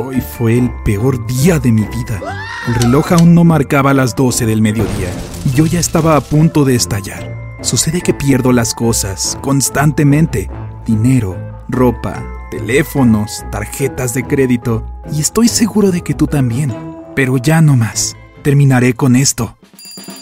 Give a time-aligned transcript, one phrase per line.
[0.00, 2.20] Hoy fue el peor día de mi vida.
[2.68, 5.10] El reloj aún no marcaba las 12 del mediodía
[5.44, 7.58] y yo ya estaba a punto de estallar.
[7.62, 10.48] Sucede que pierdo las cosas constantemente.
[10.86, 11.36] Dinero,
[11.68, 12.22] ropa,
[12.52, 14.86] teléfonos, tarjetas de crédito.
[15.12, 16.72] Y estoy seguro de que tú también.
[17.16, 18.16] Pero ya no más.
[18.42, 19.56] Terminaré con esto.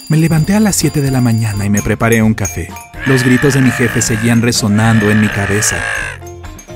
[0.08, 2.68] Me levanté a las 7 de la mañana y me preparé un café.
[3.06, 5.78] Los gritos de mi jefe seguían resonando en mi cabeza.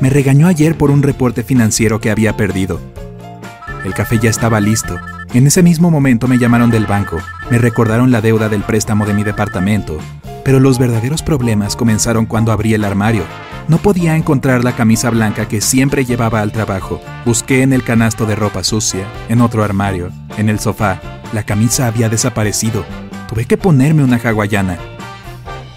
[0.00, 2.80] Me regañó ayer por un reporte financiero que había perdido.
[3.84, 4.98] El café ya estaba listo.
[5.32, 7.18] En ese mismo momento me llamaron del banco.
[7.52, 9.98] Me recordaron la deuda del préstamo de mi departamento.
[10.44, 13.22] Pero los verdaderos problemas comenzaron cuando abrí el armario.
[13.68, 17.00] No podía encontrar la camisa blanca que siempre llevaba al trabajo.
[17.24, 21.00] Busqué en el canasto de ropa sucia, en otro armario, en el sofá.
[21.32, 22.84] La camisa había desaparecido.
[23.30, 24.76] Tuve que ponerme una hawaiana.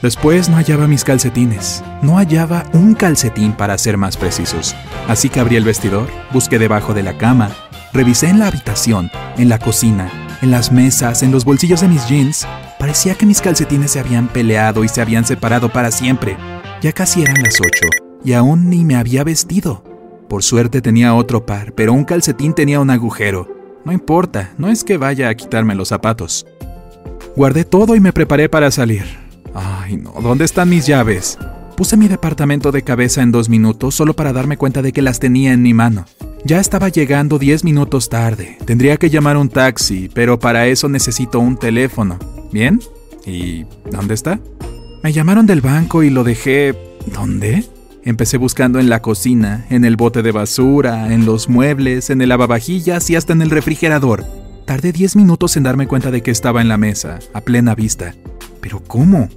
[0.01, 1.83] Después no hallaba mis calcetines.
[2.01, 4.75] No hallaba un calcetín para ser más precisos.
[5.07, 7.51] Así que abrí el vestidor, busqué debajo de la cama,
[7.93, 10.09] revisé en la habitación, en la cocina,
[10.41, 12.47] en las mesas, en los bolsillos de mis jeans.
[12.79, 16.35] Parecía que mis calcetines se habían peleado y se habían separado para siempre.
[16.81, 17.87] Ya casi eran las ocho
[18.25, 19.83] y aún ni me había vestido.
[20.27, 23.47] Por suerte tenía otro par, pero un calcetín tenía un agujero.
[23.85, 26.47] No importa, no es que vaya a quitarme los zapatos.
[27.35, 29.03] Guardé todo y me preparé para salir.
[29.55, 31.37] Ay, no, ¿dónde están mis llaves?
[31.75, 35.19] Puse mi departamento de cabeza en dos minutos solo para darme cuenta de que las
[35.19, 36.05] tenía en mi mano.
[36.45, 38.57] Ya estaba llegando diez minutos tarde.
[38.65, 42.19] Tendría que llamar un taxi, pero para eso necesito un teléfono.
[42.51, 42.79] ¿Bien?
[43.25, 44.39] ¿Y dónde está?
[45.01, 46.77] Me llamaron del banco y lo dejé...
[47.11, 47.65] ¿Dónde?
[48.03, 52.29] Empecé buscando en la cocina, en el bote de basura, en los muebles, en el
[52.29, 54.23] lavavajillas y hasta en el refrigerador.
[54.65, 58.15] Tardé 10 minutos en darme cuenta de que estaba en la mesa, a plena vista.
[58.61, 59.27] ¿Pero cómo?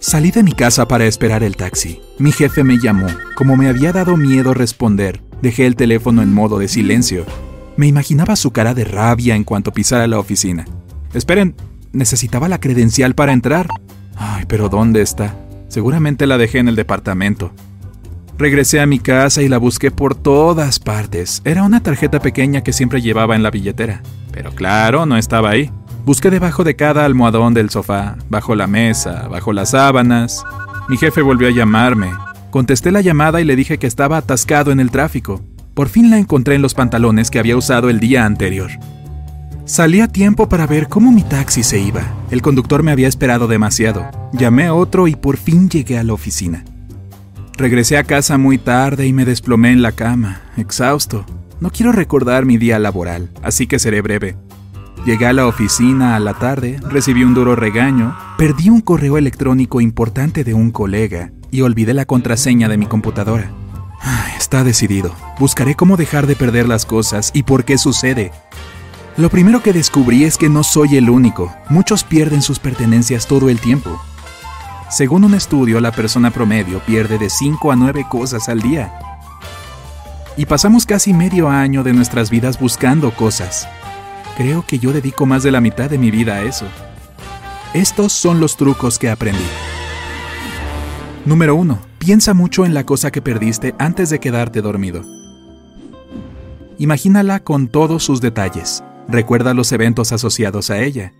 [0.00, 2.00] Salí de mi casa para esperar el taxi.
[2.18, 3.06] Mi jefe me llamó.
[3.36, 7.26] Como me había dado miedo responder, dejé el teléfono en modo de silencio.
[7.76, 10.64] Me imaginaba su cara de rabia en cuanto pisara la oficina.
[11.14, 11.54] Esperen,
[11.92, 13.68] necesitaba la credencial para entrar.
[14.16, 15.36] Ay, pero ¿dónde está?
[15.68, 17.52] Seguramente la dejé en el departamento.
[18.36, 21.40] Regresé a mi casa y la busqué por todas partes.
[21.44, 24.02] Era una tarjeta pequeña que siempre llevaba en la billetera.
[24.32, 25.70] Pero claro, no estaba ahí.
[26.04, 30.44] Busqué debajo de cada almohadón del sofá, bajo la mesa, bajo las sábanas.
[30.88, 32.10] Mi jefe volvió a llamarme.
[32.50, 35.40] Contesté la llamada y le dije que estaba atascado en el tráfico.
[35.74, 38.70] Por fin la encontré en los pantalones que había usado el día anterior.
[39.66, 42.02] Salí a tiempo para ver cómo mi taxi se iba.
[42.32, 44.10] El conductor me había esperado demasiado.
[44.32, 46.64] Llamé a otro y por fin llegué a la oficina.
[47.56, 51.24] Regresé a casa muy tarde y me desplomé en la cama, exhausto.
[51.60, 54.34] No quiero recordar mi día laboral, así que seré breve.
[55.04, 59.82] Llegué a la oficina a la tarde, recibí un duro regaño, perdí un correo electrónico
[59.82, 63.50] importante de un colega y olvidé la contraseña de mi computadora.
[64.38, 65.14] está decidido.
[65.38, 68.32] Buscaré cómo dejar de perder las cosas y por qué sucede.
[69.18, 71.54] Lo primero que descubrí es que no soy el único.
[71.68, 74.00] Muchos pierden sus pertenencias todo el tiempo.
[74.88, 79.09] Según un estudio, la persona promedio pierde de 5 a 9 cosas al día.
[80.40, 83.68] Y pasamos casi medio año de nuestras vidas buscando cosas.
[84.38, 86.64] Creo que yo dedico más de la mitad de mi vida a eso.
[87.74, 89.44] Estos son los trucos que aprendí.
[91.26, 91.78] Número 1.
[91.98, 95.04] Piensa mucho en la cosa que perdiste antes de quedarte dormido.
[96.78, 98.82] Imagínala con todos sus detalles.
[99.08, 101.12] Recuerda los eventos asociados a ella.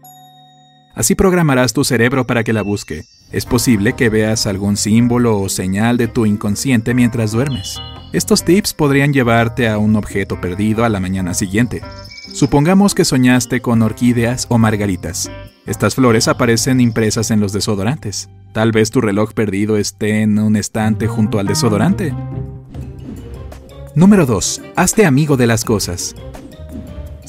[1.00, 3.06] Así programarás tu cerebro para que la busque.
[3.32, 7.78] Es posible que veas algún símbolo o señal de tu inconsciente mientras duermes.
[8.12, 11.80] Estos tips podrían llevarte a un objeto perdido a la mañana siguiente.
[12.34, 15.30] Supongamos que soñaste con orquídeas o margaritas.
[15.64, 18.28] Estas flores aparecen impresas en los desodorantes.
[18.52, 22.14] Tal vez tu reloj perdido esté en un estante junto al desodorante.
[23.94, 24.60] Número 2.
[24.76, 26.14] Hazte amigo de las cosas.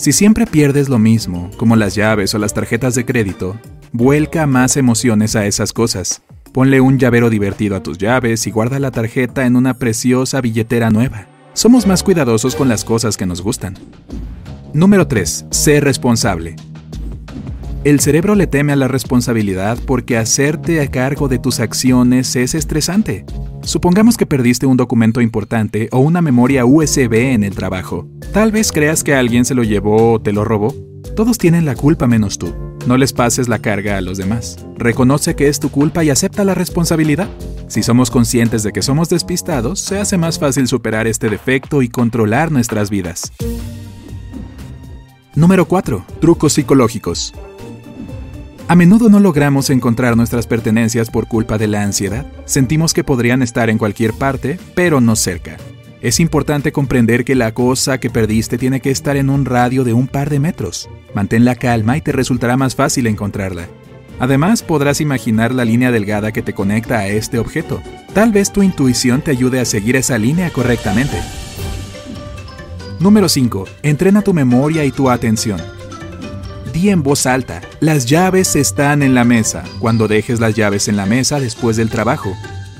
[0.01, 3.59] Si siempre pierdes lo mismo, como las llaves o las tarjetas de crédito,
[3.91, 6.23] vuelca más emociones a esas cosas.
[6.51, 10.89] Ponle un llavero divertido a tus llaves y guarda la tarjeta en una preciosa billetera
[10.89, 11.27] nueva.
[11.53, 13.75] Somos más cuidadosos con las cosas que nos gustan.
[14.73, 15.45] Número 3.
[15.51, 16.55] Sé responsable.
[17.83, 22.55] El cerebro le teme a la responsabilidad porque hacerte a cargo de tus acciones es
[22.55, 23.23] estresante.
[23.63, 28.07] Supongamos que perdiste un documento importante o una memoria USB en el trabajo.
[28.33, 30.73] Tal vez creas que alguien se lo llevó o te lo robó.
[31.15, 32.53] Todos tienen la culpa menos tú.
[32.87, 34.65] No les pases la carga a los demás.
[34.77, 37.29] Reconoce que es tu culpa y acepta la responsabilidad.
[37.67, 41.89] Si somos conscientes de que somos despistados, se hace más fácil superar este defecto y
[41.89, 43.31] controlar nuestras vidas.
[45.35, 46.03] Número 4.
[46.19, 47.33] Trucos psicológicos.
[48.71, 52.25] A menudo no logramos encontrar nuestras pertenencias por culpa de la ansiedad.
[52.45, 55.57] Sentimos que podrían estar en cualquier parte, pero no cerca.
[55.99, 59.91] Es importante comprender que la cosa que perdiste tiene que estar en un radio de
[59.91, 60.89] un par de metros.
[61.13, 63.67] Mantén la calma y te resultará más fácil encontrarla.
[64.19, 67.81] Además, podrás imaginar la línea delgada que te conecta a este objeto.
[68.13, 71.17] Tal vez tu intuición te ayude a seguir esa línea correctamente.
[73.01, 73.65] Número 5.
[73.83, 75.59] Entrena tu memoria y tu atención.
[76.73, 80.95] Di en voz alta, las llaves están en la mesa, cuando dejes las llaves en
[80.95, 82.33] la mesa después del trabajo.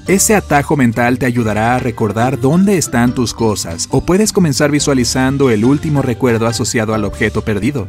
[0.07, 5.49] Ese atajo mental te ayudará a recordar dónde están tus cosas o puedes comenzar visualizando
[5.49, 7.87] el último recuerdo asociado al objeto perdido.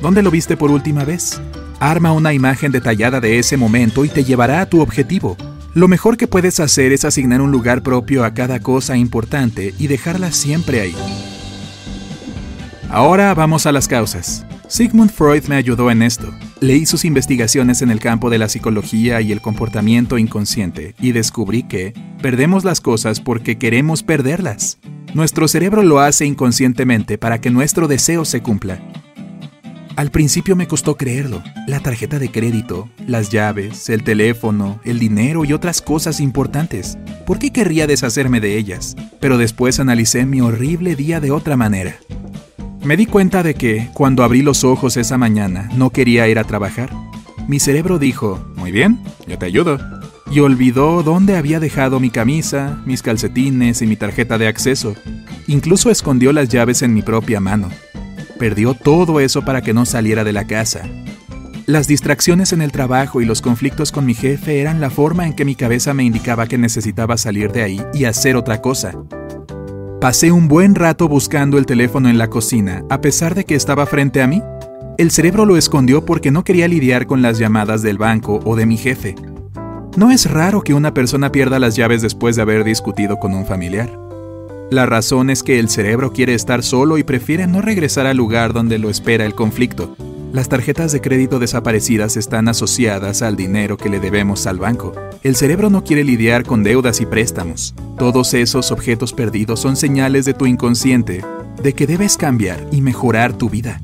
[0.00, 1.40] ¿Dónde lo viste por última vez?
[1.80, 5.36] Arma una imagen detallada de ese momento y te llevará a tu objetivo.
[5.74, 9.86] Lo mejor que puedes hacer es asignar un lugar propio a cada cosa importante y
[9.86, 10.96] dejarla siempre ahí.
[12.88, 14.44] Ahora vamos a las causas.
[14.72, 16.32] Sigmund Freud me ayudó en esto.
[16.60, 21.64] Leí sus investigaciones en el campo de la psicología y el comportamiento inconsciente y descubrí
[21.64, 21.92] que
[22.22, 24.78] perdemos las cosas porque queremos perderlas.
[25.12, 28.80] Nuestro cerebro lo hace inconscientemente para que nuestro deseo se cumpla.
[29.94, 31.42] Al principio me costó creerlo.
[31.66, 36.96] La tarjeta de crédito, las llaves, el teléfono, el dinero y otras cosas importantes.
[37.26, 38.96] ¿Por qué querría deshacerme de ellas?
[39.20, 41.98] Pero después analicé mi horrible día de otra manera.
[42.84, 46.44] Me di cuenta de que, cuando abrí los ojos esa mañana, no quería ir a
[46.44, 46.90] trabajar.
[47.46, 49.78] Mi cerebro dijo, muy bien, yo te ayudo.
[50.32, 54.96] Y olvidó dónde había dejado mi camisa, mis calcetines y mi tarjeta de acceso.
[55.46, 57.68] Incluso escondió las llaves en mi propia mano.
[58.36, 60.82] Perdió todo eso para que no saliera de la casa.
[61.66, 65.34] Las distracciones en el trabajo y los conflictos con mi jefe eran la forma en
[65.34, 68.94] que mi cabeza me indicaba que necesitaba salir de ahí y hacer otra cosa.
[70.02, 73.86] Pasé un buen rato buscando el teléfono en la cocina, a pesar de que estaba
[73.86, 74.42] frente a mí.
[74.98, 78.66] El cerebro lo escondió porque no quería lidiar con las llamadas del banco o de
[78.66, 79.14] mi jefe.
[79.96, 83.46] No es raro que una persona pierda las llaves después de haber discutido con un
[83.46, 83.96] familiar.
[84.72, 88.52] La razón es que el cerebro quiere estar solo y prefiere no regresar al lugar
[88.52, 89.94] donde lo espera el conflicto.
[90.32, 94.94] Las tarjetas de crédito desaparecidas están asociadas al dinero que le debemos al banco.
[95.22, 97.74] El cerebro no quiere lidiar con deudas y préstamos.
[97.98, 101.22] Todos esos objetos perdidos son señales de tu inconsciente
[101.62, 103.82] de que debes cambiar y mejorar tu vida.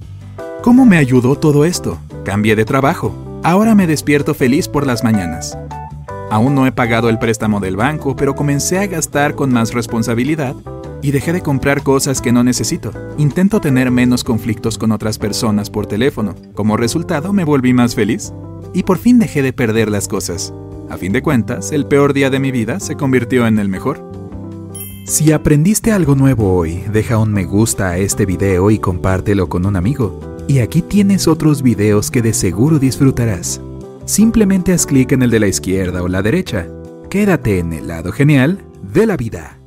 [0.63, 1.99] ¿Cómo me ayudó todo esto?
[2.25, 3.15] Cambié de trabajo.
[3.45, 5.59] Ahora me despierto feliz por las mañanas.
[6.31, 10.57] Aún no he pagado el préstamo del banco, pero comencé a gastar con más responsabilidad
[11.03, 12.93] y dejé de comprar cosas que no necesito.
[13.19, 16.35] Intento tener menos conflictos con otras personas por teléfono.
[16.55, 18.33] Como resultado, me volví más feliz
[18.75, 20.53] y por fin dejé de perder las cosas.
[20.91, 24.03] A fin de cuentas, el peor día de mi vida se convirtió en el mejor.
[25.05, 29.67] Si aprendiste algo nuevo hoy, deja un me gusta a este video y compártelo con
[29.67, 30.21] un amigo.
[30.49, 33.61] Y aquí tienes otros videos que de seguro disfrutarás.
[34.07, 36.67] Simplemente haz clic en el de la izquierda o la derecha.
[37.11, 39.58] Quédate en el lado genial de la vida.